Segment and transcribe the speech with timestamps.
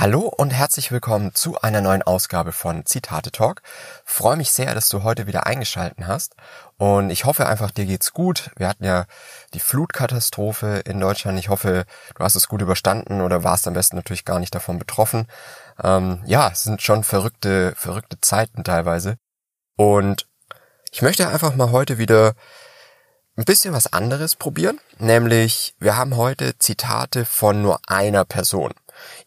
[0.00, 3.62] Hallo und herzlich willkommen zu einer neuen Ausgabe von Zitate Talk.
[4.04, 6.36] Freue mich sehr, dass du heute wieder eingeschalten hast
[6.76, 8.52] und ich hoffe einfach, dir geht's gut.
[8.56, 9.06] Wir hatten ja
[9.54, 11.36] die Flutkatastrophe in Deutschland.
[11.40, 11.84] Ich hoffe,
[12.14, 15.26] du hast es gut überstanden oder warst am besten natürlich gar nicht davon betroffen.
[15.82, 19.16] Ähm, ja, es sind schon verrückte, verrückte Zeiten teilweise.
[19.74, 20.28] Und
[20.92, 22.34] ich möchte einfach mal heute wieder
[23.36, 24.78] ein bisschen was anderes probieren.
[24.98, 28.74] Nämlich, wir haben heute Zitate von nur einer Person.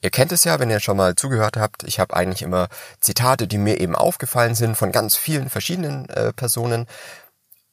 [0.01, 1.83] Ihr kennt es ja, wenn ihr schon mal zugehört habt.
[1.83, 2.67] Ich habe eigentlich immer
[2.99, 6.87] Zitate, die mir eben aufgefallen sind von ganz vielen verschiedenen äh, Personen.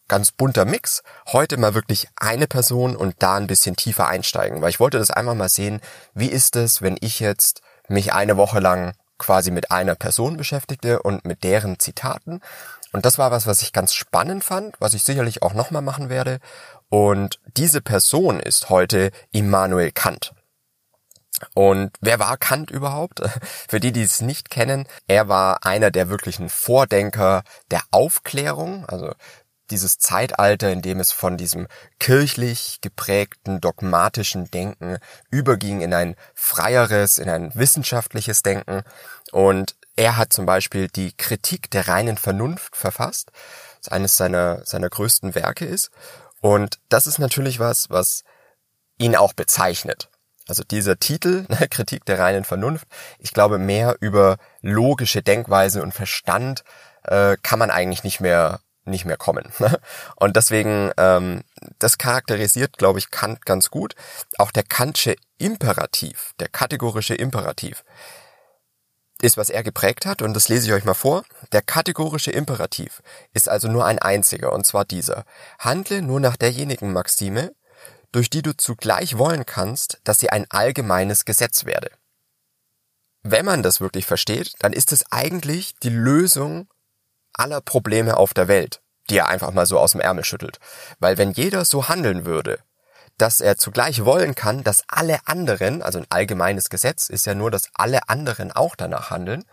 [0.09, 1.03] Ganz bunter Mix.
[1.33, 5.11] Heute mal wirklich eine Person und da ein bisschen tiefer einsteigen, weil ich wollte das
[5.11, 5.81] einmal mal sehen,
[6.15, 11.03] wie ist es, wenn ich jetzt mich eine Woche lang quasi mit einer Person beschäftigte
[11.03, 12.41] und mit deren Zitaten.
[12.93, 16.09] Und das war was, was ich ganz spannend fand, was ich sicherlich auch nochmal machen
[16.09, 16.39] werde.
[16.89, 20.33] Und diese Person ist heute Immanuel Kant.
[21.55, 23.23] Und wer war Kant überhaupt?
[23.69, 29.13] Für die, die es nicht kennen, er war einer der wirklichen Vordenker der Aufklärung, also
[29.71, 31.67] dieses Zeitalter, in dem es von diesem
[31.99, 34.99] kirchlich geprägten dogmatischen Denken
[35.31, 38.83] überging in ein freieres, in ein wissenschaftliches Denken.
[39.33, 43.31] Und er hat zum Beispiel die Kritik der reinen Vernunft verfasst,
[43.83, 45.91] das eines seiner, seiner größten Werke ist.
[46.41, 48.25] Und das ist natürlich was, was
[48.97, 50.09] ihn auch bezeichnet.
[50.49, 55.93] Also dieser Titel, ne, Kritik der reinen Vernunft, ich glaube, mehr über logische Denkweise und
[55.93, 56.65] Verstand
[57.05, 59.53] äh, kann man eigentlich nicht mehr nicht mehr kommen.
[60.17, 61.43] Und deswegen, ähm,
[61.79, 63.95] das charakterisiert, glaube ich, Kant ganz gut.
[64.39, 67.85] Auch der Kantsche Imperativ, der kategorische Imperativ,
[69.21, 71.25] ist, was er geprägt hat, und das lese ich euch mal vor.
[71.53, 73.03] Der kategorische Imperativ
[73.35, 75.25] ist also nur ein einziger, und zwar dieser.
[75.59, 77.53] Handle nur nach derjenigen Maxime,
[78.13, 81.91] durch die du zugleich wollen kannst, dass sie ein allgemeines Gesetz werde.
[83.23, 86.69] Wenn man das wirklich versteht, dann ist es eigentlich die Lösung
[87.35, 88.81] aller Probleme auf der Welt,
[89.11, 90.59] die er einfach mal so aus dem Ärmel schüttelt.
[90.99, 92.61] Weil wenn jeder so handeln würde,
[93.19, 97.51] dass er zugleich wollen kann, dass alle anderen, also ein allgemeines Gesetz ist ja nur,
[97.51, 99.45] dass alle anderen auch danach handeln.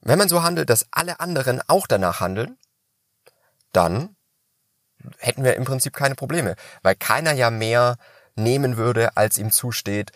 [0.00, 2.56] Wenn man so handelt, dass alle anderen auch danach handeln,
[3.72, 4.15] dann
[5.18, 7.96] hätten wir im Prinzip keine Probleme, weil keiner ja mehr
[8.34, 10.12] nehmen würde, als ihm zusteht.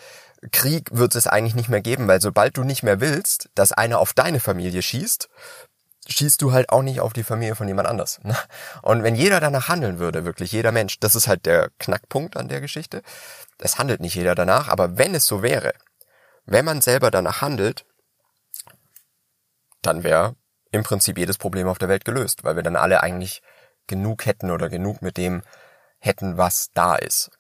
[0.53, 3.99] Krieg wird es eigentlich nicht mehr geben, weil sobald du nicht mehr willst, dass einer
[3.99, 5.29] auf deine Familie schießt,
[6.09, 8.21] schießt du halt auch nicht auf die Familie von jemand anders.
[8.23, 8.37] Ne?
[8.83, 12.49] Und wenn jeder danach handeln würde, wirklich jeder Mensch, das ist halt der Knackpunkt an
[12.49, 13.03] der Geschichte.
[13.59, 15.75] Es handelt nicht jeder danach, aber wenn es so wäre,
[16.47, 17.85] wenn man selber danach handelt,
[19.83, 20.37] dann wäre
[20.73, 23.43] im Prinzip jedes Problem auf der Welt gelöst, weil wir dann alle eigentlich
[23.91, 25.43] genug hätten oder genug mit dem
[25.99, 27.31] hätten, was da ist.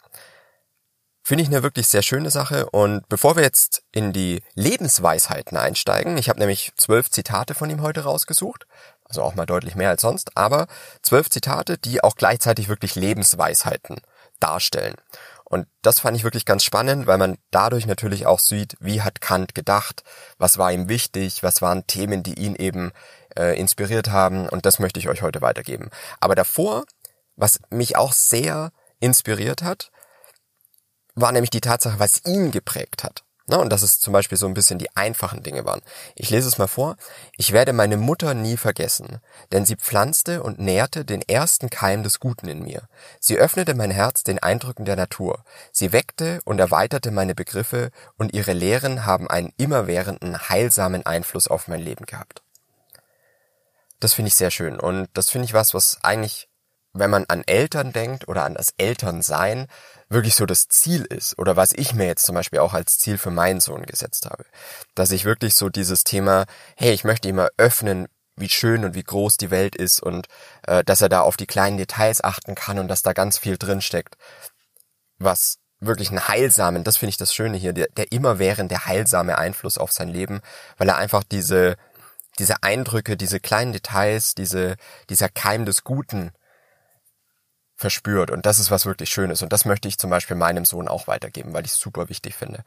[1.23, 2.69] Finde ich eine wirklich sehr schöne Sache.
[2.71, 7.83] Und bevor wir jetzt in die Lebensweisheiten einsteigen, ich habe nämlich zwölf Zitate von ihm
[7.83, 8.67] heute rausgesucht,
[9.05, 10.67] also auch mal deutlich mehr als sonst, aber
[11.03, 14.01] zwölf Zitate, die auch gleichzeitig wirklich Lebensweisheiten
[14.41, 14.97] darstellen.
[15.45, 19.21] Und das fand ich wirklich ganz spannend, weil man dadurch natürlich auch sieht, wie hat
[19.21, 20.05] Kant gedacht,
[20.39, 22.93] was war ihm wichtig, was waren Themen, die ihn eben
[23.37, 24.49] äh, inspiriert haben.
[24.49, 25.91] Und das möchte ich euch heute weitergeben.
[26.21, 26.85] Aber davor,
[27.37, 29.91] was mich auch sehr inspiriert hat,
[31.15, 33.25] war nämlich die Tatsache, was ihn geprägt hat.
[33.51, 33.59] Ne?
[33.59, 35.83] Und dass es zum Beispiel so ein bisschen die einfachen Dinge waren.
[36.15, 36.97] Ich lese es mal vor.
[37.37, 39.19] Ich werde meine Mutter nie vergessen,
[39.51, 42.83] denn sie pflanzte und nährte den ersten Keim des Guten in mir.
[43.19, 45.45] Sie öffnete mein Herz den Eindrücken der Natur.
[45.73, 51.67] Sie weckte und erweiterte meine Begriffe und ihre Lehren haben einen immerwährenden, heilsamen Einfluss auf
[51.67, 52.43] mein Leben gehabt.
[54.01, 54.81] Das finde ich sehr schön.
[54.81, 56.49] Und das finde ich was, was eigentlich,
[56.93, 59.67] wenn man an Eltern denkt oder an das Elternsein,
[60.09, 63.17] wirklich so das Ziel ist oder was ich mir jetzt zum Beispiel auch als Ziel
[63.17, 64.45] für meinen Sohn gesetzt habe.
[64.95, 66.47] Dass ich wirklich so dieses Thema,
[66.77, 70.27] hey, ich möchte immer öffnen, wie schön und wie groß die Welt ist und
[70.67, 73.59] äh, dass er da auf die kleinen Details achten kann und dass da ganz viel
[73.59, 74.17] drin steckt,
[75.19, 79.79] was wirklich einen heilsamen, das finde ich das Schöne hier, der, der immerwährende heilsame Einfluss
[79.79, 80.41] auf sein Leben,
[80.77, 81.77] weil er einfach diese,
[82.39, 84.77] diese Eindrücke, diese kleinen Details, diese,
[85.09, 86.33] dieser Keim des Guten
[87.77, 88.31] verspürt.
[88.31, 89.43] Und das ist was wirklich Schönes.
[89.43, 92.35] Und das möchte ich zum Beispiel meinem Sohn auch weitergeben, weil ich es super wichtig
[92.35, 92.63] finde.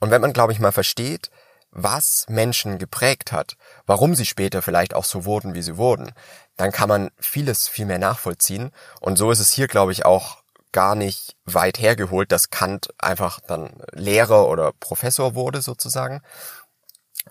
[0.00, 1.30] Und wenn man, glaube ich, mal versteht,
[1.70, 3.56] was Menschen geprägt hat,
[3.86, 6.12] warum sie später vielleicht auch so wurden, wie sie wurden,
[6.56, 8.70] dann kann man vieles viel mehr nachvollziehen.
[9.00, 10.38] Und so ist es hier, glaube ich, auch
[10.72, 16.20] gar nicht weit hergeholt, dass Kant einfach dann Lehrer oder Professor wurde sozusagen.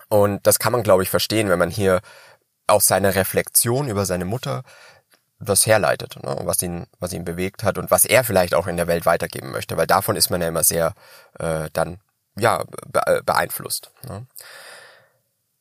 [0.08, 2.00] Und das kann man, glaube ich, verstehen, wenn man hier
[2.66, 4.62] aus seiner Reflexion über seine Mutter
[5.38, 8.76] das herleitet, ne, was ihn, was ihn bewegt hat und was er vielleicht auch in
[8.76, 10.94] der Welt weitergeben möchte, weil davon ist man ja immer sehr
[11.38, 12.00] äh, dann
[12.38, 12.64] ja,
[13.24, 13.90] beeinflusst.
[14.02, 14.26] Ne?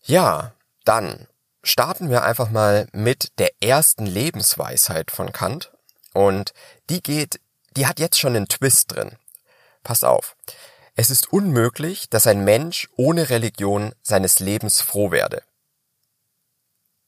[0.04, 0.52] Ja,
[0.84, 1.28] dann
[1.64, 5.72] starten wir einfach mal mit der ersten Lebensweisheit von Kant.
[6.14, 6.54] Und
[6.90, 7.40] die geht,
[7.76, 9.18] die hat jetzt schon einen Twist drin.
[9.84, 10.36] Pass auf.
[10.96, 15.44] Es ist unmöglich, dass ein Mensch ohne Religion seines Lebens froh werde.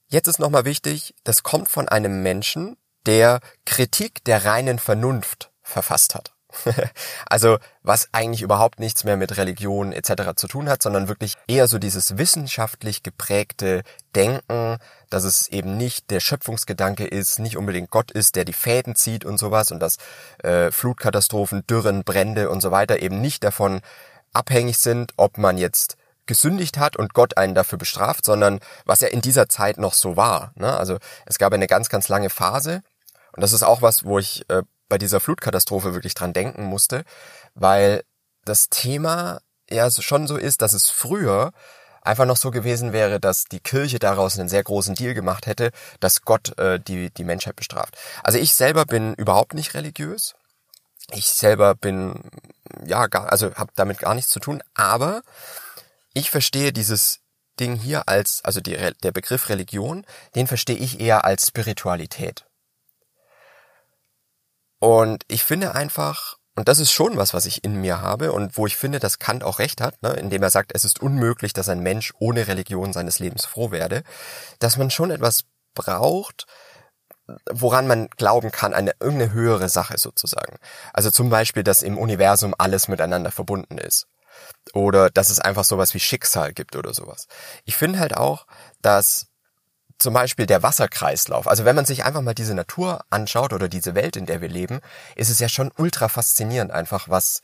[0.08, 2.76] Jetzt ist nochmal wichtig, das kommt von einem Menschen,
[3.06, 6.34] der Kritik der reinen Vernunft verfasst hat.
[7.26, 10.34] also was eigentlich überhaupt nichts mehr mit Religion etc.
[10.36, 13.82] zu tun hat, sondern wirklich eher so dieses wissenschaftlich geprägte
[14.14, 14.78] Denken,
[15.10, 19.24] dass es eben nicht der Schöpfungsgedanke ist, nicht unbedingt Gott ist, der die Fäden zieht
[19.24, 19.96] und sowas und dass
[20.42, 23.80] äh, Flutkatastrophen, Dürren, Brände und so weiter eben nicht davon
[24.32, 25.96] abhängig sind, ob man jetzt
[26.26, 30.16] gesündigt hat und Gott einen dafür bestraft, sondern was ja in dieser Zeit noch so
[30.16, 30.52] war.
[30.54, 30.76] Ne?
[30.76, 32.82] Also es gab eine ganz, ganz lange Phase
[33.32, 37.04] und das ist auch was, wo ich äh, bei dieser Flutkatastrophe wirklich dran denken musste,
[37.54, 38.02] weil
[38.44, 39.40] das Thema
[39.70, 41.52] ja schon so ist, dass es früher
[42.02, 45.70] einfach noch so gewesen wäre, dass die Kirche daraus einen sehr großen Deal gemacht hätte,
[46.00, 47.96] dass Gott äh, die, die Menschheit bestraft.
[48.22, 50.34] Also ich selber bin überhaupt nicht religiös.
[51.10, 52.30] Ich selber bin,
[52.86, 55.22] ja, gar, also habe damit gar nichts zu tun, aber
[56.12, 57.20] ich verstehe dieses
[57.60, 62.47] Ding hier als, also die, der Begriff Religion, den verstehe ich eher als Spiritualität.
[64.78, 68.56] Und ich finde einfach, und das ist schon was, was ich in mir habe und
[68.56, 71.52] wo ich finde, dass Kant auch recht hat, ne, indem er sagt, es ist unmöglich,
[71.52, 74.02] dass ein Mensch ohne Religion seines Lebens froh werde,
[74.58, 75.44] dass man schon etwas
[75.74, 76.46] braucht,
[77.50, 80.58] woran man glauben kann, eine irgendeine höhere Sache sozusagen.
[80.92, 84.06] Also zum Beispiel, dass im Universum alles miteinander verbunden ist.
[84.72, 87.26] Oder dass es einfach sowas wie Schicksal gibt oder sowas.
[87.64, 88.46] Ich finde halt auch,
[88.82, 89.27] dass
[89.98, 91.48] zum Beispiel der Wasserkreislauf.
[91.48, 94.48] Also wenn man sich einfach mal diese Natur anschaut oder diese Welt, in der wir
[94.48, 94.80] leben,
[95.16, 97.42] ist es ja schon ultra faszinierend einfach, was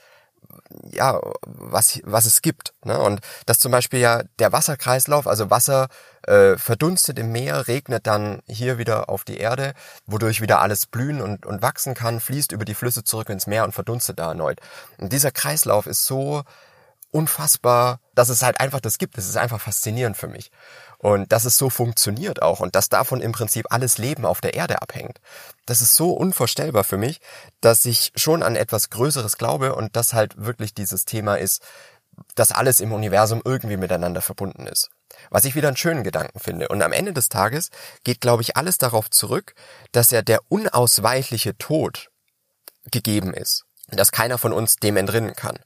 [0.91, 2.73] ja, was, was es gibt.
[2.85, 2.99] Ne?
[2.99, 5.89] Und das zum Beispiel ja der Wasserkreislauf, also Wasser
[6.23, 9.75] äh, verdunstet im Meer, regnet dann hier wieder auf die Erde,
[10.07, 13.65] wodurch wieder alles blühen und, und wachsen kann, fließt über die Flüsse zurück ins Meer
[13.65, 14.61] und verdunstet da erneut.
[14.99, 16.43] Und dieser Kreislauf ist so
[17.11, 19.17] unfassbar, dass es halt einfach das gibt.
[19.17, 20.51] Das ist einfach faszinierend für mich.
[21.05, 24.55] Und dass es so funktioniert auch und dass davon im Prinzip alles Leben auf der
[24.55, 25.21] Erde abhängt.
[25.67, 27.21] Das ist so unvorstellbar für mich,
[27.61, 31.61] dass ich schon an etwas Größeres glaube und das halt wirklich dieses Thema ist,
[32.37, 34.89] dass alles im Universum irgendwie miteinander verbunden ist.
[35.29, 36.69] Was ich wieder einen schönen Gedanken finde.
[36.69, 37.69] Und am Ende des Tages
[38.05, 39.55] geht, glaube ich, alles darauf zurück,
[39.93, 42.09] dass ja der unausweichliche Tod
[42.91, 43.67] gegeben ist.
[43.89, 45.59] Dass keiner von uns dem entrinnen kann.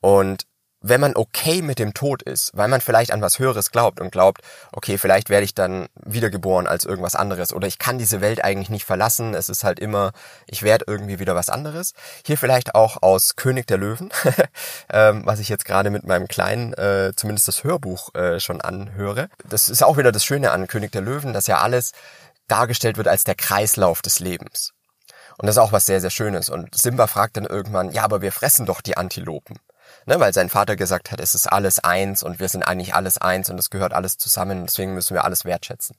[0.00, 0.46] Und
[0.86, 4.12] wenn man okay mit dem Tod ist, weil man vielleicht an was Höheres glaubt und
[4.12, 8.44] glaubt, okay, vielleicht werde ich dann wiedergeboren als irgendwas anderes oder ich kann diese Welt
[8.44, 10.12] eigentlich nicht verlassen, es ist halt immer,
[10.46, 11.94] ich werde irgendwie wieder was anderes.
[12.26, 14.10] Hier vielleicht auch aus König der Löwen,
[14.92, 19.30] ähm, was ich jetzt gerade mit meinem Kleinen äh, zumindest das Hörbuch äh, schon anhöre.
[19.48, 21.92] Das ist auch wieder das Schöne an König der Löwen, dass ja alles
[22.46, 24.74] dargestellt wird als der Kreislauf des Lebens.
[25.38, 26.50] Und das ist auch was sehr, sehr Schönes.
[26.50, 29.58] Und Simba fragt dann irgendwann, ja, aber wir fressen doch die Antilopen
[30.06, 33.18] ne, weil sein Vater gesagt hat, es ist alles eins und wir sind eigentlich alles
[33.18, 35.96] eins und es gehört alles zusammen, deswegen müssen wir alles wertschätzen.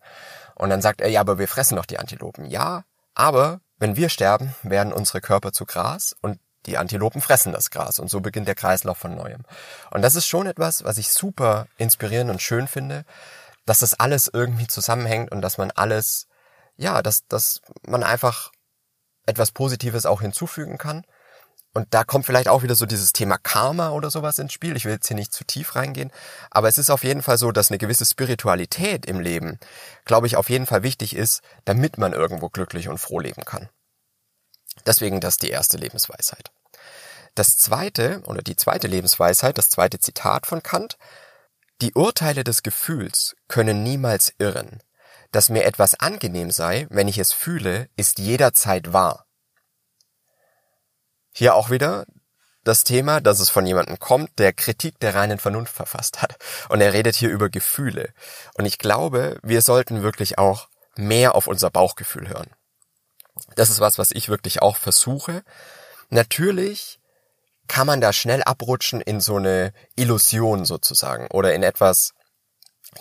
[0.55, 2.45] Und dann sagt er, ja, aber wir fressen doch die Antilopen.
[2.45, 2.83] Ja,
[3.13, 7.99] aber wenn wir sterben, werden unsere Körper zu Gras und die Antilopen fressen das Gras
[7.99, 9.43] und so beginnt der Kreislauf von neuem.
[9.91, 13.05] Und das ist schon etwas, was ich super inspirierend und schön finde,
[13.65, 16.27] dass das alles irgendwie zusammenhängt und dass man alles,
[16.77, 18.51] ja, dass, dass man einfach
[19.25, 21.05] etwas Positives auch hinzufügen kann
[21.75, 24.77] und da kommt vielleicht auch wieder so dieses Thema Karma oder sowas ins Spiel.
[24.77, 26.09] Ich will jetzt hier nicht zu tief reingehen,
[26.49, 29.59] aber es ist auf jeden Fall so, dass eine gewisse Spiritualität im Leben,
[30.05, 33.67] glaube ich, auf jeden Fall wichtig ist, damit man irgendwo glücklich und froh leben kann.
[34.85, 36.49] Deswegen das die erste Lebensweisheit.
[37.35, 40.97] Das zweite oder die zweite Lebensweisheit, das zweite Zitat von Kant,
[41.81, 44.81] die Urteile des Gefühls können niemals irren.
[45.33, 49.24] Dass mir etwas angenehm sei, wenn ich es fühle, ist jederzeit wahr.
[51.37, 52.05] Hier auch wieder
[52.63, 56.37] das Thema, dass es von jemandem kommt, der Kritik der reinen Vernunft verfasst hat.
[56.69, 58.13] Und er redet hier über Gefühle.
[58.53, 62.49] Und ich glaube, wir sollten wirklich auch mehr auf unser Bauchgefühl hören.
[63.55, 65.43] Das ist was, was ich wirklich auch versuche.
[66.09, 66.99] Natürlich
[67.67, 72.13] kann man da schnell abrutschen in so eine Illusion sozusagen oder in etwas,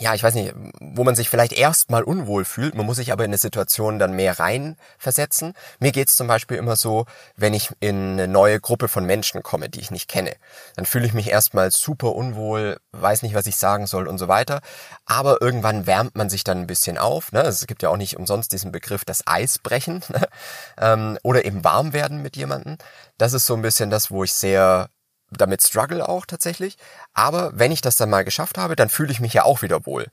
[0.01, 3.25] ja, ich weiß nicht, wo man sich vielleicht erstmal unwohl fühlt, man muss sich aber
[3.25, 5.55] in eine Situation dann mehr reinversetzen.
[5.79, 9.69] Mir geht's zum Beispiel immer so, wenn ich in eine neue Gruppe von Menschen komme,
[9.69, 10.35] die ich nicht kenne,
[10.75, 14.27] dann fühle ich mich erstmal super unwohl, weiß nicht, was ich sagen soll und so
[14.27, 14.61] weiter.
[15.07, 17.31] Aber irgendwann wärmt man sich dann ein bisschen auf.
[17.31, 17.43] Ne?
[17.43, 20.03] Es gibt ja auch nicht umsonst diesen Begriff das Eis brechen
[20.79, 22.79] ähm, oder eben warm werden mit jemandem.
[23.17, 24.89] Das ist so ein bisschen das, wo ich sehr
[25.37, 26.77] damit struggle auch tatsächlich.
[27.13, 29.87] Aber wenn ich das dann mal geschafft habe, dann fühle ich mich ja auch wieder
[29.87, 30.07] wohl.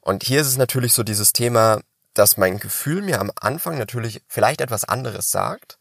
[0.00, 1.80] Und hier ist es natürlich so dieses Thema,
[2.12, 5.78] dass mein Gefühl mir am Anfang natürlich vielleicht etwas anderes sagt,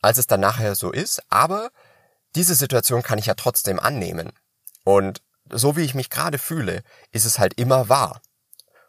[0.00, 1.22] als es dann nachher so ist.
[1.30, 1.70] Aber
[2.34, 4.32] diese Situation kann ich ja trotzdem annehmen.
[4.84, 8.20] Und so wie ich mich gerade fühle, ist es halt immer wahr.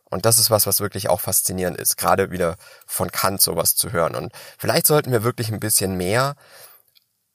[0.06, 3.92] Und das ist was, was wirklich auch faszinierend ist, gerade wieder von Kant sowas zu
[3.92, 4.16] hören.
[4.16, 6.36] Und vielleicht sollten wir wirklich ein bisschen mehr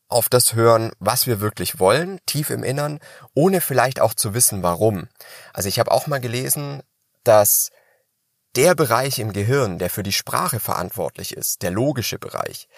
[0.09, 2.99] auf das hören, was wir wirklich wollen, tief im Innern,
[3.35, 5.09] ohne vielleicht auch zu wissen, warum.
[5.53, 6.83] Also ich habe auch mal gelesen,
[7.25, 7.71] dass
[8.57, 12.69] der Bereich im Gehirn, der für die Sprache verantwortlich ist, der logische Bereich,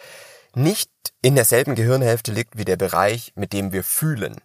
[0.55, 0.91] nicht
[1.23, 4.41] in derselben Gehirnhälfte liegt wie der Bereich, mit dem wir fühlen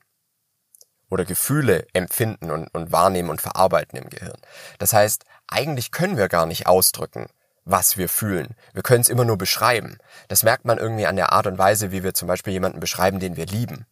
[1.09, 4.39] oder Gefühle empfinden und, und wahrnehmen und verarbeiten im Gehirn.
[4.79, 7.27] Das heißt, eigentlich können wir gar nicht ausdrücken,
[7.65, 8.55] was wir fühlen.
[8.73, 9.97] Wir können es immer nur beschreiben.
[10.27, 13.19] Das merkt man irgendwie an der Art und Weise, wie wir zum Beispiel jemanden beschreiben,
[13.19, 13.85] den wir lieben.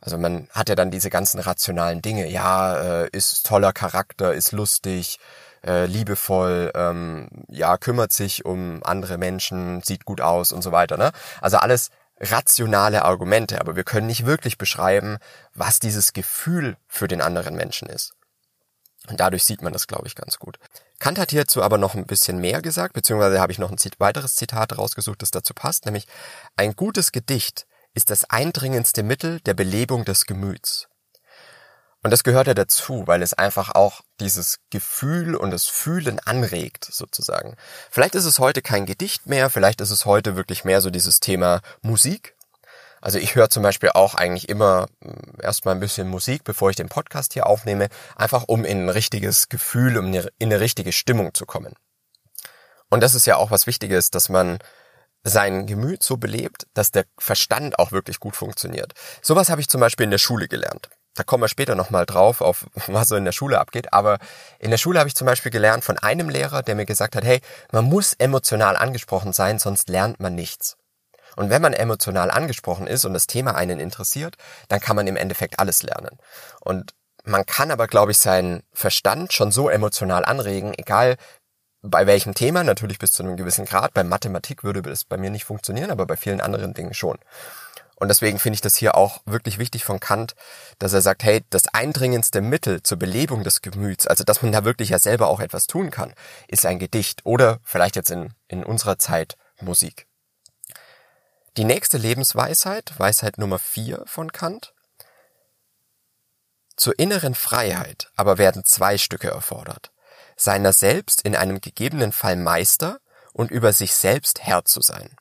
[0.00, 2.28] Also man hat ja dann diese ganzen rationalen Dinge.
[2.28, 5.18] Ja, äh, ist toller Charakter, ist lustig,
[5.64, 10.96] äh, liebevoll, ähm, ja, kümmert sich um andere Menschen, sieht gut aus und so weiter.
[10.96, 11.12] Ne?
[11.40, 15.18] Also alles rationale Argumente, aber wir können nicht wirklich beschreiben,
[15.54, 18.14] was dieses Gefühl für den anderen Menschen ist.
[19.08, 20.58] Und dadurch sieht man das, glaube ich, ganz gut.
[21.00, 24.36] Kant hat hierzu aber noch ein bisschen mehr gesagt, beziehungsweise habe ich noch ein weiteres
[24.36, 26.06] Zitat rausgesucht, das dazu passt, nämlich
[26.56, 30.88] ein gutes Gedicht ist das eindringendste Mittel der Belebung des Gemüts.
[32.02, 36.86] Und das gehört ja dazu, weil es einfach auch dieses Gefühl und das Fühlen anregt,
[36.90, 37.56] sozusagen.
[37.90, 41.20] Vielleicht ist es heute kein Gedicht mehr, vielleicht ist es heute wirklich mehr so dieses
[41.20, 42.36] Thema Musik.
[43.00, 46.76] Also ich höre zum Beispiel auch eigentlich immer hm, erstmal ein bisschen Musik, bevor ich
[46.76, 51.34] den Podcast hier aufnehme, einfach um in ein richtiges Gefühl, um in eine richtige Stimmung
[51.34, 51.74] zu kommen.
[52.88, 54.58] Und das ist ja auch was Wichtiges, dass man
[55.22, 58.94] sein Gemüt so belebt, dass der Verstand auch wirklich gut funktioniert.
[59.22, 62.40] Sowas habe ich zum Beispiel in der Schule gelernt da kommen wir später nochmal drauf,
[62.40, 63.92] auf was so in der Schule abgeht.
[63.92, 64.18] Aber
[64.58, 67.24] in der Schule habe ich zum Beispiel gelernt von einem Lehrer, der mir gesagt hat,
[67.24, 67.40] hey,
[67.72, 70.76] man muss emotional angesprochen sein, sonst lernt man nichts.
[71.36, 74.36] Und wenn man emotional angesprochen ist und das Thema einen interessiert,
[74.68, 76.18] dann kann man im Endeffekt alles lernen.
[76.60, 76.94] Und
[77.24, 81.16] man kann aber, glaube ich, seinen Verstand schon so emotional anregen, egal
[81.82, 83.94] bei welchem Thema, natürlich bis zu einem gewissen Grad.
[83.94, 87.18] Bei Mathematik würde das bei mir nicht funktionieren, aber bei vielen anderen Dingen schon.
[87.96, 90.34] Und deswegen finde ich das hier auch wirklich wichtig von Kant,
[90.78, 94.64] dass er sagt, hey, das eindringendste Mittel zur Belebung des Gemüts, also dass man da
[94.64, 96.14] wirklich ja selber auch etwas tun kann,
[96.48, 100.06] ist ein Gedicht oder vielleicht jetzt in, in unserer Zeit Musik.
[101.60, 104.72] Die nächste Lebensweisheit, Weisheit Nummer vier von Kant.
[106.74, 109.92] Zur inneren Freiheit aber werden zwei Stücke erfordert.
[110.36, 112.98] Seiner selbst in einem gegebenen Fall Meister
[113.34, 115.14] und über sich selbst Herr zu sein.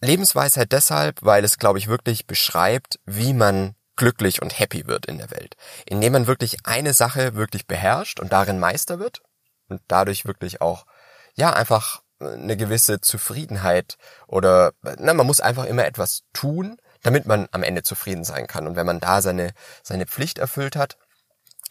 [0.00, 5.18] Lebensweisheit deshalb, weil es, glaube ich, wirklich beschreibt, wie man glücklich und happy wird in
[5.18, 5.56] der Welt.
[5.84, 9.24] Indem man wirklich eine Sache wirklich beherrscht und darin Meister wird
[9.66, 10.86] und dadurch wirklich auch,
[11.34, 13.96] ja, einfach eine gewisse Zufriedenheit
[14.26, 18.66] oder, na, man muss einfach immer etwas tun, damit man am Ende zufrieden sein kann.
[18.66, 20.96] Und wenn man da seine, seine Pflicht erfüllt hat,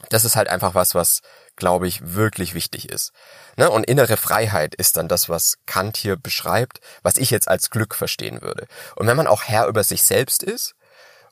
[0.10, 1.22] das ist halt einfach was, was,
[1.56, 3.12] glaube ich, wirklich wichtig ist.
[3.56, 3.70] Ne?
[3.70, 7.96] Und innere Freiheit ist dann das, was Kant hier beschreibt, was ich jetzt als Glück
[7.96, 8.68] verstehen würde.
[8.96, 10.76] Und wenn man auch Herr über sich selbst ist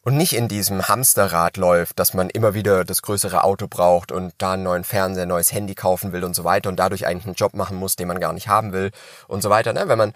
[0.03, 4.33] und nicht in diesem Hamsterrad läuft, dass man immer wieder das größere Auto braucht und
[4.38, 7.36] da einen neuen Fernseher, neues Handy kaufen will und so weiter und dadurch eigentlich einen
[7.36, 8.91] Job machen muss, den man gar nicht haben will
[9.27, 9.74] und so weiter.
[9.74, 9.88] Ne?
[9.88, 10.13] Wenn man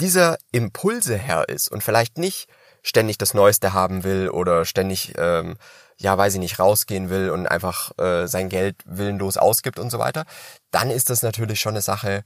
[0.00, 2.48] dieser Impulse Herr ist und vielleicht nicht
[2.82, 5.56] ständig das Neueste haben will oder ständig ähm,
[5.98, 9.98] ja, weiß ich nicht, rausgehen will und einfach äh, sein Geld willenlos ausgibt und so
[9.98, 10.24] weiter,
[10.70, 12.24] dann ist das natürlich schon eine Sache,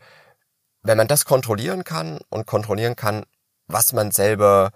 [0.83, 3.25] wenn man das kontrollieren kann und kontrollieren kann,
[3.67, 4.71] was man selber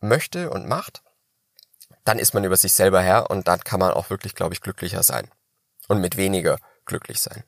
[0.00, 1.02] möchte und macht,
[2.06, 4.60] dann ist man über sich selber Herr und dann kann man auch wirklich, glaube ich,
[4.60, 5.28] glücklicher sein
[5.88, 7.44] und mit weniger glücklich sein.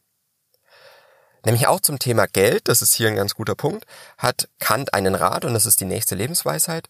[1.44, 3.86] Nämlich auch zum Thema Geld, das ist hier ein ganz guter Punkt,
[4.18, 6.88] hat Kant einen Rat und das ist die nächste Lebensweisheit.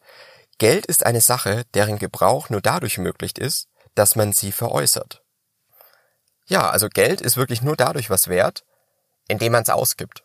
[0.56, 5.22] Geld ist eine Sache, deren Gebrauch nur dadurch möglich ist, dass man sie veräußert.
[6.46, 8.64] Ja, also Geld ist wirklich nur dadurch was wert,
[9.28, 10.24] indem man es ausgibt.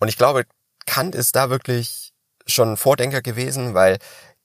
[0.00, 0.44] Und ich glaube,
[0.84, 2.12] Kant ist da wirklich
[2.46, 3.98] schon Vordenker gewesen, weil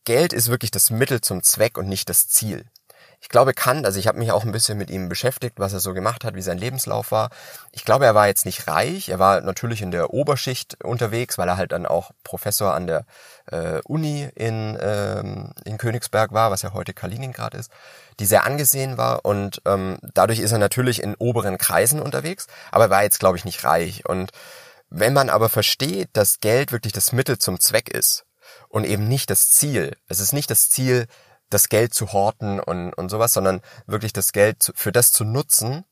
[0.09, 2.65] Geld ist wirklich das Mittel zum Zweck und nicht das Ziel
[3.21, 5.79] ich glaube Kant, also ich habe mich auch ein bisschen mit ihm beschäftigt, was er
[5.79, 7.29] so gemacht hat, wie sein Lebenslauf war.
[7.71, 11.49] Ich glaube, er war jetzt nicht reich, er war natürlich in der Oberschicht unterwegs, weil
[11.49, 13.05] er halt dann auch Professor an der
[13.51, 17.71] äh, Uni in, ähm, in Königsberg war, was ja heute Kaliningrad ist,
[18.19, 22.85] die sehr angesehen war und ähm, dadurch ist er natürlich in oberen Kreisen unterwegs, aber
[22.85, 24.07] er war jetzt, glaube ich, nicht reich.
[24.07, 24.31] Und
[24.89, 28.25] wenn man aber versteht, dass Geld wirklich das Mittel zum Zweck ist,
[28.69, 29.97] und eben nicht das Ziel.
[30.07, 31.07] Es ist nicht das Ziel,
[31.49, 35.83] das Geld zu horten und, und sowas, sondern wirklich das Geld für das zu nutzen,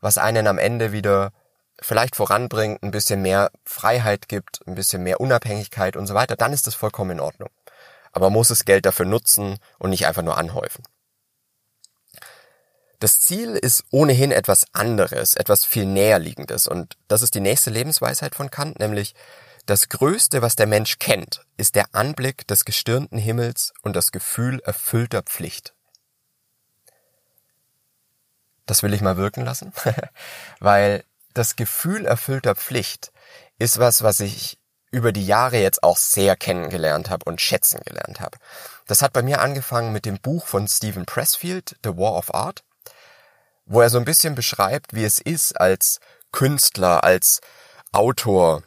[0.00, 1.32] was einen am Ende wieder
[1.80, 6.52] vielleicht voranbringt, ein bisschen mehr Freiheit gibt, ein bisschen mehr Unabhängigkeit und so weiter, dann
[6.52, 7.50] ist das vollkommen in Ordnung.
[8.12, 10.84] Aber man muss das Geld dafür nutzen und nicht einfach nur anhäufen.
[12.98, 18.34] Das Ziel ist ohnehin etwas anderes, etwas viel näherliegendes und das ist die nächste Lebensweisheit
[18.34, 19.14] von Kant, nämlich
[19.70, 24.58] das Größte, was der Mensch kennt, ist der Anblick des gestirnten Himmels und das Gefühl
[24.64, 25.74] erfüllter Pflicht.
[28.66, 29.72] Das will ich mal wirken lassen,
[30.60, 33.12] weil das Gefühl erfüllter Pflicht
[33.58, 34.58] ist was, was ich
[34.90, 38.38] über die Jahre jetzt auch sehr kennengelernt habe und schätzen gelernt habe.
[38.88, 42.64] Das hat bei mir angefangen mit dem Buch von Stephen Pressfield, The War of Art,
[43.66, 46.00] wo er so ein bisschen beschreibt, wie es ist, als
[46.32, 47.40] Künstler, als
[47.92, 48.64] Autor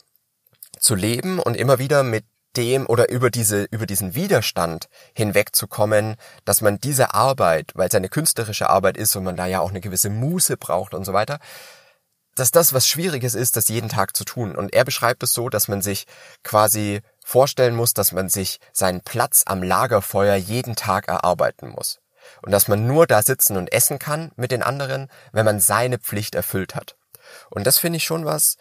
[0.84, 2.26] zu leben und immer wieder mit
[2.56, 8.10] dem oder über diese, über diesen Widerstand hinwegzukommen, dass man diese Arbeit, weil es eine
[8.10, 11.40] künstlerische Arbeit ist und man da ja auch eine gewisse Muße braucht und so weiter,
[12.36, 14.56] dass das was Schwieriges ist, das jeden Tag zu tun.
[14.56, 16.06] Und er beschreibt es so, dass man sich
[16.44, 22.00] quasi vorstellen muss, dass man sich seinen Platz am Lagerfeuer jeden Tag erarbeiten muss.
[22.42, 26.00] Und dass man nur da sitzen und essen kann mit den anderen, wenn man seine
[26.00, 26.96] Pflicht erfüllt hat.
[27.50, 28.58] Und das finde ich schon was,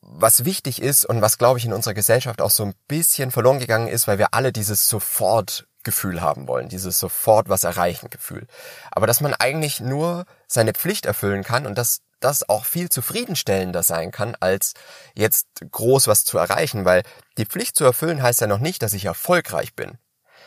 [0.00, 3.58] was wichtig ist und was, glaube ich, in unserer Gesellschaft auch so ein bisschen verloren
[3.58, 8.46] gegangen ist, weil wir alle dieses Sofort-Gefühl haben wollen, dieses sofort was erreichen Gefühl.
[8.90, 13.82] Aber dass man eigentlich nur seine Pflicht erfüllen kann und dass das auch viel zufriedenstellender
[13.82, 14.74] sein kann, als
[15.14, 17.02] jetzt groß was zu erreichen, weil
[17.36, 19.98] die Pflicht zu erfüllen heißt ja noch nicht, dass ich erfolgreich bin.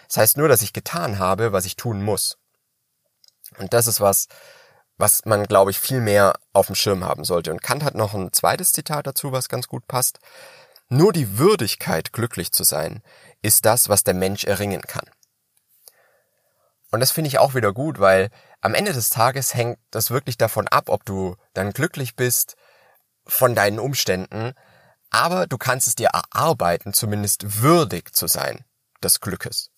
[0.08, 2.38] Das heißt nur, dass ich getan habe, was ich tun muss.
[3.58, 4.28] Und das ist was,
[4.98, 7.52] was man, glaube ich, viel mehr auf dem Schirm haben sollte.
[7.52, 10.20] Und Kant hat noch ein zweites Zitat dazu, was ganz gut passt.
[10.88, 13.02] Nur die Würdigkeit, glücklich zu sein,
[13.42, 15.10] ist das, was der Mensch erringen kann.
[16.92, 18.30] Und das finde ich auch wieder gut, weil
[18.62, 22.56] am Ende des Tages hängt das wirklich davon ab, ob du dann glücklich bist
[23.26, 24.54] von deinen Umständen,
[25.10, 28.64] aber du kannst es dir erarbeiten, zumindest würdig zu sein
[29.04, 29.72] des Glückes.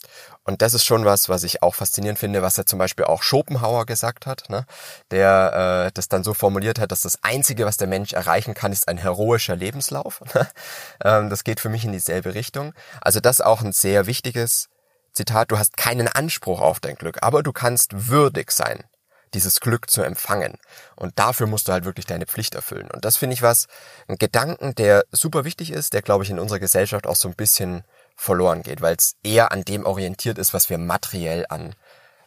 [0.47, 3.21] Und das ist schon was, was ich auch faszinierend finde, was ja zum Beispiel auch
[3.21, 4.65] Schopenhauer gesagt hat, ne?
[5.11, 8.71] der äh, das dann so formuliert hat, dass das Einzige, was der Mensch erreichen kann,
[8.71, 10.21] ist ein heroischer Lebenslauf.
[11.03, 12.73] ähm, das geht für mich in dieselbe Richtung.
[13.01, 14.69] Also das auch ein sehr wichtiges
[15.11, 15.51] Zitat.
[15.51, 18.85] Du hast keinen Anspruch auf dein Glück, aber du kannst würdig sein
[19.33, 20.57] dieses Glück zu empfangen.
[20.95, 22.89] Und dafür musst du halt wirklich deine Pflicht erfüllen.
[22.89, 23.67] Und das finde ich was,
[24.07, 27.35] ein Gedanken, der super wichtig ist, der glaube ich in unserer Gesellschaft auch so ein
[27.35, 27.83] bisschen
[28.17, 31.75] verloren geht, weil es eher an dem orientiert ist, was wir materiell an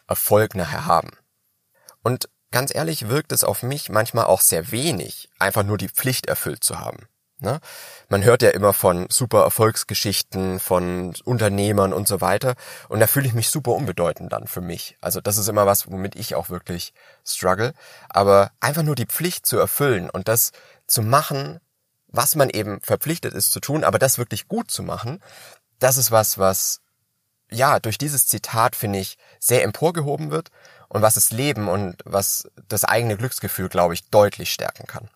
[0.07, 1.11] Erfolg nachher haben.
[2.01, 6.25] Und ganz ehrlich wirkt es auf mich manchmal auch sehr wenig, einfach nur die Pflicht
[6.25, 7.07] erfüllt zu haben.
[7.41, 7.59] Ne?
[8.07, 12.53] Man hört ja immer von super Erfolgsgeschichten, von Unternehmern und so weiter.
[12.87, 14.95] Und da fühle ich mich super unbedeutend dann für mich.
[15.01, 16.93] Also das ist immer was, womit ich auch wirklich
[17.25, 17.73] struggle.
[18.09, 20.51] Aber einfach nur die Pflicht zu erfüllen und das
[20.85, 21.59] zu machen,
[22.11, 25.19] was man eben verpflichtet ist zu tun, aber das wirklich gut zu machen,
[25.81, 26.79] das ist was, was
[27.49, 30.49] ja durch dieses Zitat finde ich sehr emporgehoben wird
[30.87, 35.09] und was das Leben und was das eigene Glücksgefühl, glaube ich, deutlich stärken kann.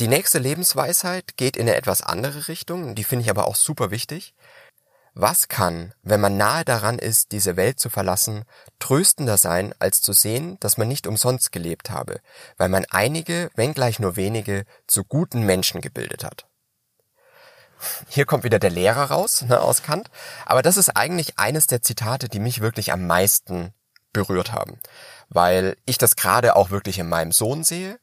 [0.00, 3.90] Die nächste Lebensweisheit geht in eine etwas andere Richtung, die finde ich aber auch super
[3.90, 4.34] wichtig.
[5.14, 8.44] Was kann, wenn man nahe daran ist, diese Welt zu verlassen,
[8.78, 12.20] tröstender sein, als zu sehen, dass man nicht umsonst gelebt habe,
[12.56, 16.46] weil man einige, wenngleich nur wenige, zu guten Menschen gebildet hat?
[18.08, 20.10] Hier kommt wieder der Lehrer raus, ne, aus Kant.
[20.46, 23.72] Aber das ist eigentlich eines der Zitate, die mich wirklich am meisten
[24.12, 24.78] berührt haben.
[25.28, 27.98] Weil ich das gerade auch wirklich in meinem Sohn sehe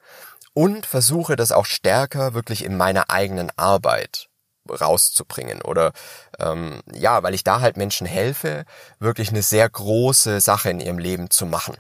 [0.54, 4.30] und versuche das auch stärker wirklich in meiner eigenen Arbeit
[4.70, 5.94] rauszubringen oder
[6.38, 8.66] ähm, ja, weil ich da halt Menschen helfe,
[9.00, 11.76] wirklich eine sehr große Sache in ihrem Leben zu machen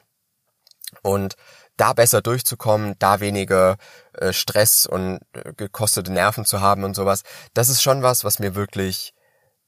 [1.01, 1.35] und
[1.79, 3.77] da besser durchzukommen, da weniger
[4.13, 7.23] äh, Stress und äh, gekostete Nerven zu haben und sowas.
[7.53, 9.13] Das ist schon was, was mir wirklich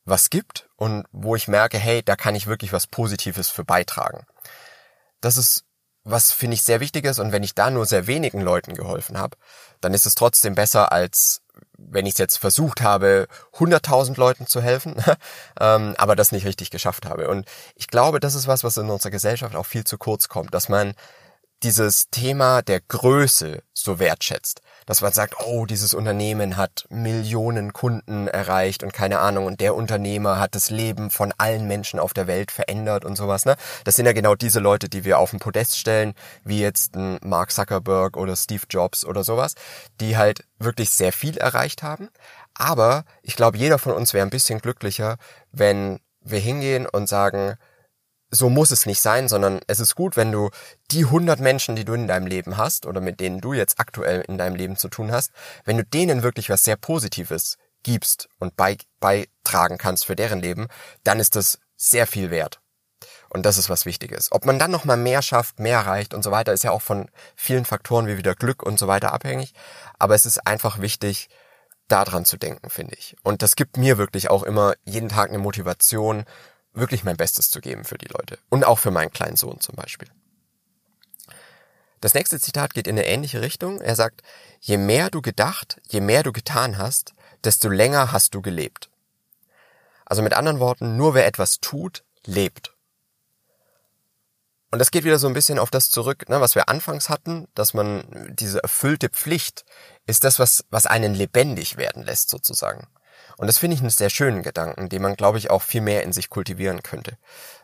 [0.04, 4.26] was gibt und wo ich merke, hey, da kann ich wirklich was Positives für beitragen.
[5.21, 5.65] Das ist
[6.04, 9.17] was finde ich sehr wichtig ist und wenn ich da nur sehr wenigen Leuten geholfen
[9.19, 9.38] habe,
[9.82, 11.41] dann ist es trotzdem besser, als
[11.78, 14.95] wenn ich es jetzt versucht habe, 100.000 Leuten zu helfen,
[15.60, 17.28] ähm, aber das nicht richtig geschafft habe.
[17.28, 20.54] Und ich glaube, das ist was, was in unserer Gesellschaft auch viel zu kurz kommt,
[20.54, 20.93] dass man
[21.63, 24.62] dieses Thema der Größe so wertschätzt.
[24.86, 29.76] Dass man sagt, oh, dieses Unternehmen hat Millionen Kunden erreicht und keine Ahnung, und der
[29.76, 33.56] Unternehmer hat das Leben von allen Menschen auf der Welt verändert und sowas, ne?
[33.84, 37.19] Das sind ja genau diese Leute, die wir auf den Podest stellen, wie jetzt ein
[37.24, 39.54] Mark Zuckerberg oder Steve Jobs oder sowas,
[40.00, 42.10] die halt wirklich sehr viel erreicht haben,
[42.54, 45.17] Aber ich glaube, jeder von uns wäre ein bisschen glücklicher,
[45.52, 47.56] wenn wir hingehen und sagen,
[48.32, 50.50] so muss es nicht sein, sondern es ist gut, wenn du
[50.89, 54.22] die 100 Menschen, die du in deinem Leben hast oder mit denen du jetzt aktuell
[54.22, 55.32] in deinem Leben zu tun hast,
[55.65, 60.67] wenn du denen wirklich was sehr Positives gibst und beitragen kannst für deren Leben,
[61.04, 62.62] dann ist das sehr viel wert.
[63.30, 64.32] Und das ist was Wichtiges.
[64.32, 66.82] Ob man dann noch mal mehr schafft, mehr erreicht und so weiter, ist ja auch
[66.82, 69.54] von vielen Faktoren wie wieder Glück und so weiter abhängig.
[70.00, 71.30] Aber es ist einfach wichtig,
[71.88, 73.15] daran zu denken, finde ich.
[73.24, 76.26] Und das gibt mir wirklich auch immer jeden Tag eine Motivation,
[76.74, 78.38] wirklich mein Bestes zu geben für die Leute.
[78.50, 80.10] Und auch für meinen kleinen Sohn zum Beispiel.
[82.00, 83.80] Das nächste Zitat geht in eine ähnliche Richtung.
[83.80, 84.22] Er sagt,
[84.60, 88.90] je mehr du gedacht, je mehr du getan hast, desto länger hast du gelebt.
[90.06, 92.76] Also mit anderen Worten, nur wer etwas tut, lebt.
[94.72, 97.48] Und das geht wieder so ein bisschen auf das zurück, ne, was wir anfangs hatten,
[97.56, 99.66] dass man diese erfüllte Pflicht
[100.08, 102.88] ist das, was, was einen lebendig werden lässt sozusagen.
[103.41, 106.04] Und das finde ich einen sehr schönen Gedanken, den man, glaube ich, auch viel mehr
[106.04, 107.17] in sich kultivieren könnte.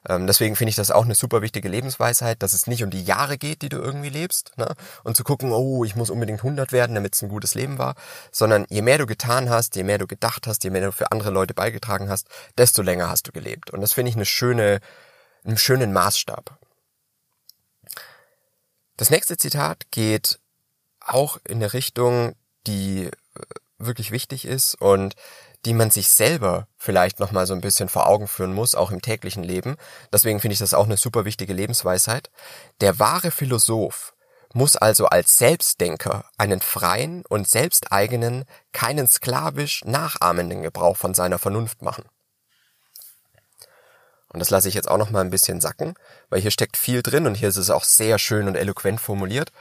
[0.09, 3.03] Ähm, deswegen finde ich das auch eine super wichtige Lebensweisheit, dass es nicht um die
[3.03, 4.73] Jahre geht, die du irgendwie lebst, ne?
[5.03, 7.93] und zu gucken, oh, ich muss unbedingt 100 werden, damit es ein gutes Leben war,
[8.31, 11.11] sondern je mehr du getan hast, je mehr du gedacht hast, je mehr du für
[11.11, 13.69] andere Leute beigetragen hast, desto länger hast du gelebt.
[13.69, 14.79] Und das finde ich eine schöne,
[15.45, 16.57] einen schönen Maßstab.
[18.95, 20.39] Das nächste Zitat geht
[21.01, 22.33] auch in eine Richtung,
[22.65, 23.11] die äh,
[23.77, 25.15] wirklich wichtig ist und
[25.67, 29.01] die man sich selber vielleicht nochmal so ein bisschen vor Augen führen muss, auch im
[29.01, 29.75] täglichen Leben.
[30.13, 32.31] Deswegen finde ich das auch eine super wichtige Lebensweisheit.
[32.79, 34.13] Der wahre Philosoph
[34.53, 41.81] muss also als Selbstdenker einen freien und selbsteigenen, keinen sklavisch nachahmenden Gebrauch von seiner Vernunft
[41.81, 42.05] machen.
[44.29, 45.95] Und das lasse ich jetzt auch noch mal ein bisschen sacken,
[46.29, 49.51] weil hier steckt viel drin und hier ist es auch sehr schön und eloquent formuliert.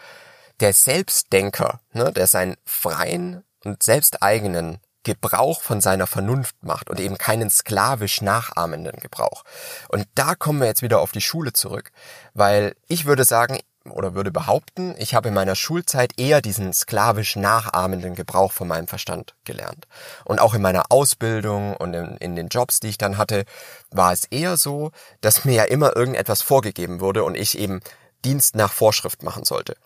[0.61, 7.17] Der Selbstdenker, ne, der seinen freien und selbsteigenen Gebrauch von seiner Vernunft macht und eben
[7.17, 9.45] keinen sklavisch nachahmenden Gebrauch.
[9.89, 11.93] Und da kommen wir jetzt wieder auf die Schule zurück,
[12.35, 17.37] weil ich würde sagen, oder würde behaupten, ich habe in meiner Schulzeit eher diesen sklavisch
[17.37, 19.87] nachahmenden Gebrauch von meinem Verstand gelernt.
[20.25, 23.45] Und auch in meiner Ausbildung und in, in, den Jobs, die ich dann hatte,
[23.93, 24.91] war es eher so,
[25.21, 27.79] dass mir ja immer irgendetwas vorgegeben wurde und ich eben
[28.25, 29.77] Dienst nach Vorschrift machen sollte.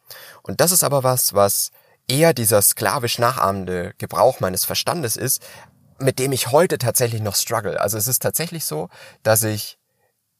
[0.40, 1.72] Und das ist aber was, was
[2.10, 5.42] eher dieser sklavisch nachahmende Gebrauch meines Verstandes ist,
[5.98, 7.80] mit dem ich heute tatsächlich noch struggle.
[7.80, 8.88] Also es ist tatsächlich so,
[9.22, 9.78] dass ich,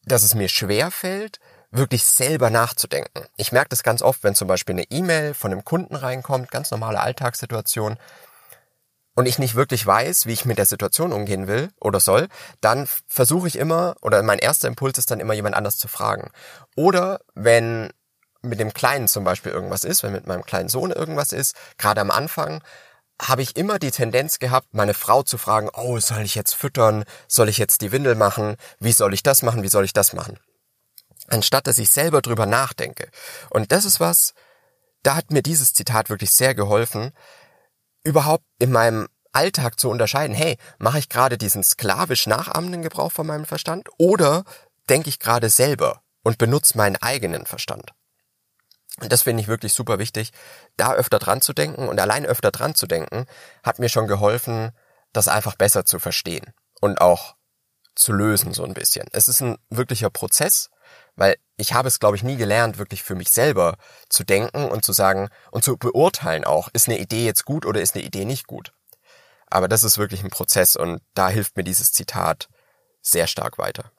[0.04, 1.38] dass es mir schwer fällt,
[1.70, 3.24] wirklich selber nachzudenken.
[3.36, 6.70] Ich merke das ganz oft, wenn zum Beispiel eine E-Mail von einem Kunden reinkommt, ganz
[6.70, 7.96] normale Alltagssituation,
[9.14, 12.28] und ich nicht wirklich weiß, wie ich mit der Situation umgehen will oder soll,
[12.60, 16.30] dann versuche ich immer, oder mein erster Impuls ist dann immer jemand anders zu fragen.
[16.76, 17.90] Oder wenn
[18.42, 22.00] mit dem Kleinen zum Beispiel irgendwas ist, wenn mit meinem kleinen Sohn irgendwas ist, gerade
[22.00, 22.62] am Anfang,
[23.20, 27.04] habe ich immer die Tendenz gehabt, meine Frau zu fragen, oh, soll ich jetzt füttern?
[27.28, 28.56] Soll ich jetzt die Windel machen?
[28.78, 29.62] Wie soll ich das machen?
[29.62, 30.38] Wie soll ich das machen?
[31.30, 33.08] anstatt dass ich selber drüber nachdenke.
[33.50, 34.34] Und das ist was,
[35.02, 37.12] da hat mir dieses Zitat wirklich sehr geholfen,
[38.02, 43.26] überhaupt in meinem Alltag zu unterscheiden, hey, mache ich gerade diesen sklavisch nachahmenden Gebrauch von
[43.26, 44.44] meinem Verstand oder
[44.88, 47.92] denke ich gerade selber und benutze meinen eigenen Verstand?
[49.00, 50.32] Und das finde ich wirklich super wichtig,
[50.76, 53.26] da öfter dran zu denken und allein öfter dran zu denken,
[53.62, 54.70] hat mir schon geholfen,
[55.12, 57.34] das einfach besser zu verstehen und auch
[57.94, 59.06] zu lösen so ein bisschen.
[59.12, 60.70] Es ist ein wirklicher Prozess
[61.16, 63.76] weil ich habe es, glaube ich, nie gelernt, wirklich für mich selber
[64.08, 67.80] zu denken und zu sagen und zu beurteilen auch, ist eine Idee jetzt gut oder
[67.80, 68.72] ist eine Idee nicht gut.
[69.46, 72.48] Aber das ist wirklich ein Prozess und da hilft mir dieses Zitat
[73.02, 73.92] sehr stark weiter.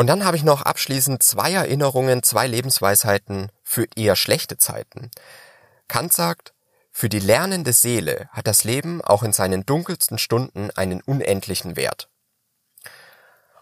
[0.00, 5.10] Und dann habe ich noch abschließend zwei Erinnerungen, zwei Lebensweisheiten für eher schlechte Zeiten.
[5.88, 6.54] Kant sagt,
[6.90, 12.08] für die lernende Seele hat das Leben auch in seinen dunkelsten Stunden einen unendlichen Wert.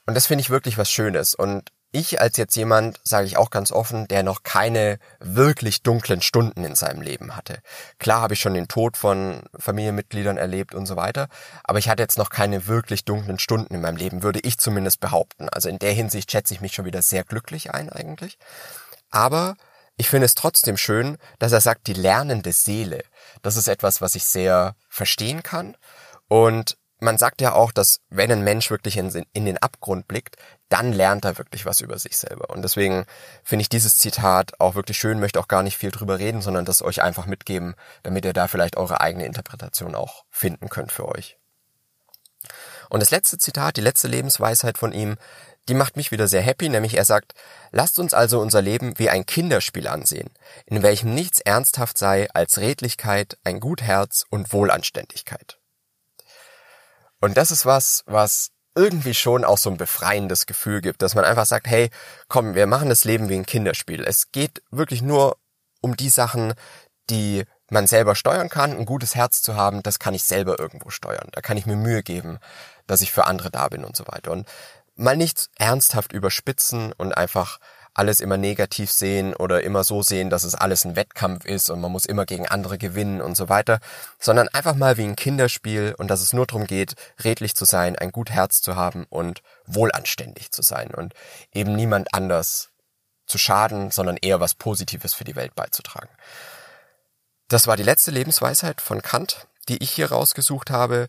[0.07, 1.35] Und das finde ich wirklich was Schönes.
[1.35, 6.21] Und ich als jetzt jemand, sage ich auch ganz offen, der noch keine wirklich dunklen
[6.21, 7.61] Stunden in seinem Leben hatte.
[7.99, 11.29] Klar habe ich schon den Tod von Familienmitgliedern erlebt und so weiter,
[11.65, 15.01] aber ich hatte jetzt noch keine wirklich dunklen Stunden in meinem Leben, würde ich zumindest
[15.01, 15.49] behaupten.
[15.49, 18.39] Also in der Hinsicht schätze ich mich schon wieder sehr glücklich ein eigentlich.
[19.11, 19.57] Aber
[19.97, 23.03] ich finde es trotzdem schön, dass er sagt, die lernende Seele.
[23.43, 25.77] Das ist etwas, was ich sehr verstehen kann.
[26.29, 30.37] Und man sagt ja auch, dass wenn ein Mensch wirklich in, in, den Abgrund blickt,
[30.69, 32.51] dann lernt er wirklich was über sich selber.
[32.51, 33.07] Und deswegen
[33.43, 36.65] finde ich dieses Zitat auch wirklich schön, möchte auch gar nicht viel drüber reden, sondern
[36.65, 41.09] das euch einfach mitgeben, damit ihr da vielleicht eure eigene Interpretation auch finden könnt für
[41.09, 41.39] euch.
[42.91, 45.17] Und das letzte Zitat, die letzte Lebensweisheit von ihm,
[45.69, 47.35] die macht mich wieder sehr happy, nämlich er sagt,
[47.71, 50.31] lasst uns also unser Leben wie ein Kinderspiel ansehen,
[50.65, 55.59] in welchem nichts ernsthaft sei als Redlichkeit, ein gut Herz und Wohlanständigkeit.
[57.21, 61.25] Und das ist was, was irgendwie schon auch so ein befreiendes Gefühl gibt, dass man
[61.25, 61.91] einfach sagt, hey,
[62.29, 64.05] komm, wir machen das Leben wie ein Kinderspiel.
[64.05, 65.37] Es geht wirklich nur
[65.81, 66.55] um die Sachen,
[67.11, 68.73] die man selber steuern kann.
[68.77, 71.29] Ein gutes Herz zu haben, das kann ich selber irgendwo steuern.
[71.33, 72.39] Da kann ich mir Mühe geben,
[72.87, 74.31] dass ich für andere da bin und so weiter.
[74.31, 74.47] Und
[74.95, 77.59] mal nicht ernsthaft überspitzen und einfach
[77.99, 81.81] alles immer negativ sehen oder immer so sehen, dass es alles ein Wettkampf ist und
[81.81, 83.81] man muss immer gegen andere gewinnen und so weiter,
[84.19, 87.97] sondern einfach mal wie ein Kinderspiel und dass es nur darum geht, redlich zu sein,
[87.97, 91.15] ein gut Herz zu haben und wohlanständig zu sein und
[91.53, 92.71] eben niemand anders
[93.27, 96.09] zu schaden, sondern eher was Positives für die Welt beizutragen.
[97.49, 101.09] Das war die letzte Lebensweisheit von Kant, die ich hier rausgesucht habe.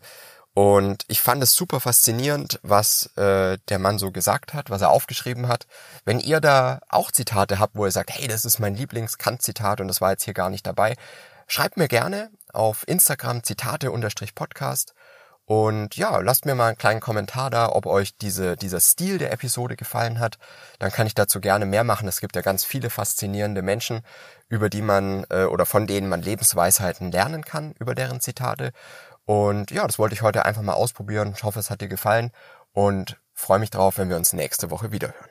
[0.60, 4.90] Und ich fand es super faszinierend, was äh, der Mann so gesagt hat, was er
[4.90, 5.66] aufgeschrieben hat.
[6.04, 9.88] Wenn ihr da auch Zitate habt, wo ihr sagt, hey, das ist mein Lieblings-Kant-Zitat und
[9.88, 10.96] das war jetzt hier gar nicht dabei,
[11.46, 14.92] schreibt mir gerne auf Instagram Zitate-Podcast
[15.50, 19.32] und ja, lasst mir mal einen kleinen Kommentar da, ob euch diese, dieser Stil der
[19.32, 20.38] Episode gefallen hat.
[20.78, 22.06] Dann kann ich dazu gerne mehr machen.
[22.06, 24.02] Es gibt ja ganz viele faszinierende Menschen,
[24.48, 28.70] über die man äh, oder von denen man Lebensweisheiten lernen kann, über deren Zitate.
[29.30, 31.34] Und ja, das wollte ich heute einfach mal ausprobieren.
[31.36, 32.32] Ich hoffe, es hat dir gefallen
[32.72, 35.29] und freue mich drauf, wenn wir uns nächste Woche wiederhören.